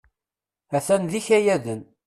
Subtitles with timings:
[0.77, 1.81] A-t-an d ikayaden.